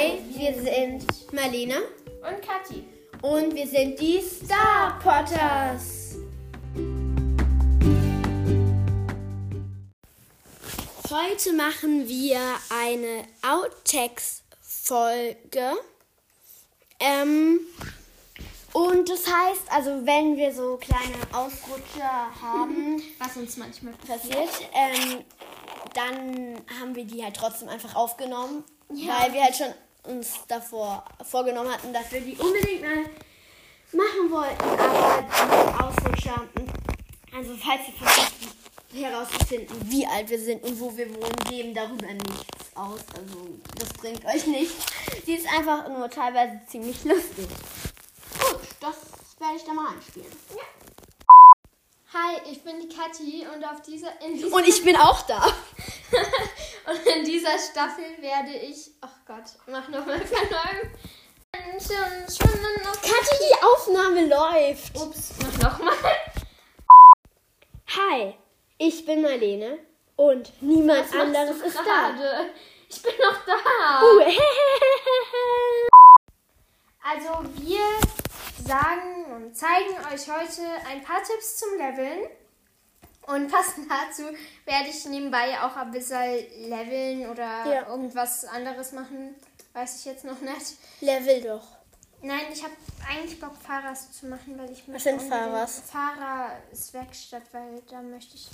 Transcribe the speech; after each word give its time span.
Wir 0.00 0.52
sind 0.52 1.06
Marlene 1.32 1.76
Und 2.20 2.42
Kathi. 2.46 2.84
und 3.22 3.54
wir 3.54 3.66
sind 3.66 3.98
die 3.98 4.20
Star 4.20 4.98
Potters. 5.02 6.16
Heute 11.10 11.54
machen 11.54 12.06
wir 12.08 12.38
eine 12.68 13.24
Outtakes-Folge. 13.48 15.72
Ähm, 17.00 17.60
und 18.74 19.08
das 19.08 19.26
heißt, 19.26 19.62
also 19.70 20.04
wenn 20.04 20.36
wir 20.36 20.52
so 20.52 20.76
kleine 20.76 21.16
Ausrutscher 21.32 22.28
haben, 22.42 23.00
Was 23.18 23.34
uns 23.38 23.56
manchmal 23.56 23.94
passiert, 23.94 24.50
ähm, 24.74 25.24
dann 25.94 26.60
haben 26.78 26.94
wir 26.94 27.06
die 27.06 27.24
halt 27.24 27.34
trotzdem 27.36 27.70
einfach 27.70 27.94
aufgenommen, 27.94 28.62
Ja. 28.92 29.20
weil 29.22 29.32
wir 29.32 29.42
halt 29.44 29.56
schon 29.56 29.72
uns 30.06 30.34
davor 30.48 31.04
vorgenommen 31.28 31.72
hatten, 31.72 31.92
dass 31.92 32.10
wir 32.12 32.20
die 32.20 32.36
unbedingt 32.36 32.82
mal 32.82 33.04
machen 33.92 34.30
wollten, 34.30 34.62
aber 34.62 35.22
die 35.22 35.82
Ausrutscher, 35.82 36.42
also 37.34 37.56
falls 37.56 37.80
ihr 37.88 37.94
versucht 37.94 38.34
herauszufinden, 38.92 39.90
wie 39.90 40.06
alt 40.06 40.28
wir 40.28 40.38
sind 40.38 40.62
und 40.64 40.80
wo 40.80 40.96
wir 40.96 41.08
wohnen, 41.14 41.36
geben 41.48 41.74
darüber 41.74 42.06
nichts 42.06 42.76
aus, 42.76 43.00
also 43.16 43.48
das 43.78 43.88
bringt 43.94 44.24
euch 44.24 44.46
nichts. 44.46 44.86
Die 45.26 45.34
ist 45.34 45.46
einfach 45.46 45.88
nur 45.88 46.08
teilweise 46.10 46.60
ziemlich 46.66 47.04
lustig. 47.04 47.48
Gut, 48.38 48.60
das 48.80 48.96
werde 49.38 49.56
ich 49.56 49.64
da 49.64 49.72
mal 49.72 49.92
einspielen. 49.94 50.30
Hi, 52.12 52.50
ich 52.50 52.62
bin 52.62 52.80
die 52.80 52.88
Kathi 52.88 53.46
und 53.52 53.64
auf 53.64 53.82
dieser 53.82 54.20
in 54.22 54.34
dieser, 54.34 54.54
Und 54.54 54.66
ich 54.66 54.82
bin 54.82 54.96
auch 54.96 55.22
da. 55.22 55.52
Und 56.86 57.06
in 57.06 57.24
dieser 57.24 57.58
Staffel 57.58 58.04
werde 58.20 58.56
ich. 58.56 58.90
Ach 59.00 59.16
Gott, 59.26 59.44
mach 59.66 59.88
nochmal 59.88 60.20
schon 62.30 62.60
noch. 62.82 63.02
Kathi, 63.02 63.36
die 63.40 63.62
Aufnahme 63.62 64.26
läuft. 64.26 64.96
Ups, 64.96 65.34
mach 65.40 65.70
nochmal. 65.70 65.94
Hi, 67.88 68.34
ich 68.78 69.06
bin 69.06 69.22
Marlene 69.22 69.78
und 70.16 70.52
niemand 70.62 71.14
anderes 71.14 71.60
ist 71.60 71.76
da. 71.76 72.46
Ich 72.88 73.02
bin 73.02 73.12
noch 73.18 73.44
da. 73.46 74.02
Uh, 74.02 74.20
Also 77.08 77.48
wir 77.60 77.78
sagen 78.66 79.26
und 79.36 79.56
zeigen 79.56 79.94
euch 80.12 80.28
heute 80.28 80.62
ein 80.90 81.04
paar 81.04 81.22
Tipps 81.22 81.56
zum 81.58 81.78
Leveln. 81.78 82.28
Und 83.26 83.50
passend 83.50 83.88
dazu 83.90 84.22
werde 84.64 84.88
ich 84.88 85.04
nebenbei 85.06 85.60
auch 85.60 85.76
ein 85.76 85.90
bisschen 85.90 86.20
leveln 86.68 87.28
oder 87.30 87.64
Ja. 87.66 87.88
irgendwas 87.88 88.44
anderes 88.44 88.92
machen. 88.92 89.34
Weiß 89.72 89.98
ich 90.00 90.04
jetzt 90.06 90.24
noch 90.24 90.40
nicht. 90.40 90.76
Level 91.00 91.42
doch. 91.42 91.66
Nein, 92.22 92.46
ich 92.52 92.62
habe 92.62 92.72
eigentlich 93.08 93.38
Bock, 93.38 93.56
Fahrers 93.56 94.10
zu 94.12 94.26
machen, 94.26 94.58
weil 94.58 94.70
ich 94.70 94.86
möchte 94.88 95.10
sind 95.10 95.20
unbedingt- 95.20 95.44
Fahrers? 95.44 95.82
Fahrer 95.90 96.50
ist 96.72 96.94
Werkstatt, 96.94 97.42
weil 97.52 97.82
da 97.90 98.00
möchte 98.00 98.36
ich, 98.36 98.48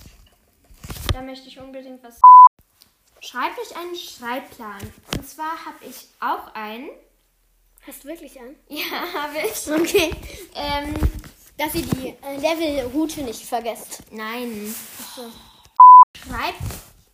da 1.12 1.22
möchte 1.22 1.46
ich 1.48 1.60
unbedingt 1.60 2.02
was. 2.02 2.20
Schreibt 3.20 3.58
euch 3.60 3.76
einen 3.76 3.94
Schreibplan. 3.94 4.92
Und 5.16 5.28
zwar 5.28 5.64
habe 5.64 5.84
ich 5.88 6.08
auch 6.18 6.52
einen. 6.54 6.90
Hast 7.86 8.02
du 8.02 8.08
wirklich 8.08 8.38
an? 8.40 8.56
Ja, 8.68 8.84
habe 9.14 9.38
ich. 9.38 9.70
Okay. 9.70 10.10
Ähm, 10.56 10.94
Dass 11.58 11.75
ihr 11.75 11.83
die 11.83 12.08
äh, 12.22 12.36
Levelroute 12.36 13.22
nicht 13.22 13.42
vergesst. 13.45 14.03
nein. 14.11 14.75
Schreibt. 16.17 16.62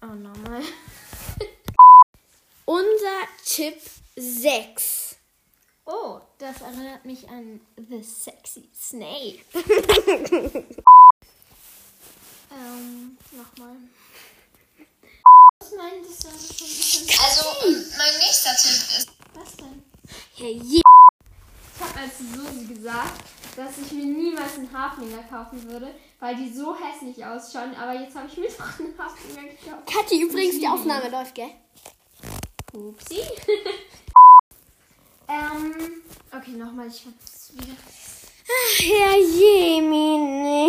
Oh, 0.02 0.06
nochmal. 0.06 0.62
Unser 2.64 3.26
Tipp 3.44 3.80
6. 4.16 5.16
Oh, 5.86 6.20
das 6.38 6.60
erinnert 6.60 7.04
mich 7.04 7.28
an 7.28 7.60
The 7.76 8.02
Sexy 8.02 8.68
Snake. 8.78 9.40
ähm, 12.50 13.16
nochmal. 13.32 13.76
Was 15.60 15.72
meintest 15.72 16.24
du? 16.24 16.28
Das 16.28 16.58
schon 16.58 16.66
ein 16.66 16.76
bisschen- 16.76 17.08
Also, 17.24 17.44
mein 17.96 18.18
nächster 18.18 18.54
Tipp 18.56 18.98
ist. 18.98 19.08
Was 19.34 19.56
denn? 19.56 19.82
Hey, 20.36 20.60
je. 20.62 20.80
Ich 20.80 21.80
habe 21.84 22.00
als 22.00 22.18
Susi 22.18 22.64
gesagt, 22.74 23.22
dass 23.56 23.78
ich 23.78 23.92
mir 23.92 23.97
niemals 24.16 24.58
einen 24.58 24.72
Haflinger 24.72 25.22
kaufen 25.30 25.70
würde, 25.70 25.94
weil 26.20 26.36
die 26.36 26.50
so 26.50 26.74
hässlich 26.76 27.24
ausschauen. 27.24 27.74
Aber 27.74 27.92
jetzt 27.98 28.16
habe 28.16 28.26
ich 28.26 28.36
mir 28.36 28.48
doch 28.58 28.78
einen 28.78 28.98
Haflinger 28.98 29.48
gekauft. 29.48 29.86
Kathi, 29.86 30.22
übrigens, 30.22 30.58
die 30.58 30.68
Aufnahme 30.68 31.08
läuft, 31.08 31.34
gell? 31.34 31.50
Upsi. 32.72 33.20
ähm, 35.28 36.02
okay, 36.34 36.52
nochmal. 36.52 36.88
Ich 36.88 37.06
hab's 37.06 37.52
wieder. 37.54 37.76
Herr 38.78 39.18
Jemine. 39.18 40.68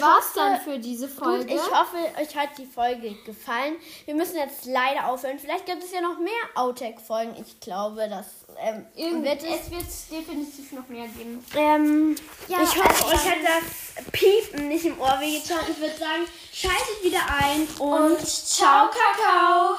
Ich 0.00 0.06
war's 0.06 0.24
hoffe, 0.26 0.34
dann 0.36 0.60
für 0.60 0.78
diese 0.78 1.08
Gut, 1.08 1.18
Folge. 1.18 1.54
ich 1.54 1.60
hoffe, 1.60 1.96
euch 2.20 2.36
hat 2.36 2.56
die 2.58 2.66
Folge 2.66 3.14
gefallen. 3.24 3.76
Wir 4.04 4.14
müssen 4.14 4.36
jetzt 4.36 4.64
leider 4.66 5.08
aufhören. 5.08 5.38
Vielleicht 5.38 5.66
gibt 5.66 5.82
es 5.82 5.92
ja 5.92 6.00
noch 6.00 6.18
mehr 6.18 6.32
Outtake-Folgen. 6.54 7.36
Ich 7.40 7.60
glaube, 7.60 8.08
das 8.08 8.26
ähm, 8.58 8.86
wird 9.22 9.42
es. 9.42 9.66
es 9.66 9.70
wird 9.70 10.20
definitiv 10.20 10.72
noch 10.72 10.88
mehr 10.88 11.06
geben. 11.08 11.44
Ähm, 11.56 12.16
Ja, 12.48 12.58
ich 12.62 12.76
hoffe, 12.76 12.88
also 12.88 13.06
euch 13.06 13.30
hat 13.30 13.38
das 13.44 14.04
Piepen 14.12 14.68
nicht 14.68 14.84
im 14.84 15.00
Ohr 15.00 15.18
wehgetan. 15.20 15.60
Ich 15.70 15.78
würde 15.78 15.96
sagen, 15.96 16.26
schaltet 16.52 17.02
wieder 17.04 17.20
ein 17.40 17.66
und, 17.78 18.12
Und 18.12 18.26
ciao, 18.26 18.88
Kakao! 18.88 19.76